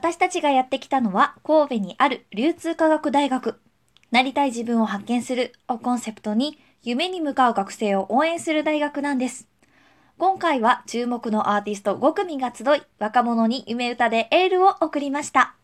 [0.00, 3.60] 私たちがやってきたのは神戸にある流通科学大学。
[4.10, 9.46] なりたい自分を発見するをコンセプトに夢に向かう学生を応援する大学なんです。
[10.16, 15.59] 今回は注目のアーティスト5組が集い、若者に夢歌でエールを送りました。